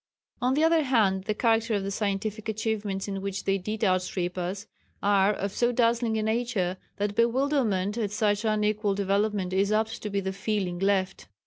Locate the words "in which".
3.07-3.43